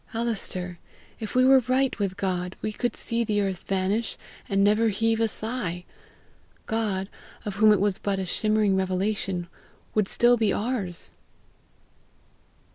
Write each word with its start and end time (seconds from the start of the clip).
Alister, 0.15 0.79
if 1.19 1.35
we 1.35 1.45
were 1.45 1.59
right 1.67 1.99
with 1.99 2.17
God, 2.17 2.55
we 2.63 2.71
could 2.73 2.95
see 2.95 3.23
the 3.23 3.39
earth 3.39 3.59
vanish 3.67 4.17
and 4.49 4.63
never 4.63 4.87
heave 4.89 5.21
a 5.21 5.27
sigh; 5.27 5.85
God, 6.65 7.07
of 7.45 7.57
whom 7.57 7.71
it 7.71 7.79
was 7.79 7.99
but 7.99 8.17
a 8.17 8.25
shimmering 8.25 8.75
revelation, 8.75 9.45
would 9.93 10.07
still 10.07 10.37
be 10.37 10.51
ours!" 10.51 11.11